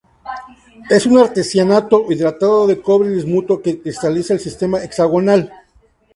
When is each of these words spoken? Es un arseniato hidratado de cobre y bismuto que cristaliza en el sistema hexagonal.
Es 0.89 1.05
un 1.05 1.19
arseniato 1.19 2.11
hidratado 2.11 2.65
de 2.65 2.81
cobre 2.81 3.09
y 3.11 3.13
bismuto 3.13 3.61
que 3.61 3.79
cristaliza 3.83 4.33
en 4.33 4.37
el 4.37 4.43
sistema 4.43 4.83
hexagonal. 4.83 5.53